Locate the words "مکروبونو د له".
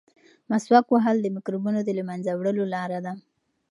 1.35-2.03